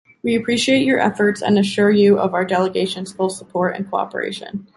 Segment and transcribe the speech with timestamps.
[0.23, 4.65] We appreciate your efforts and assure you of our delegation's full support and cooperation.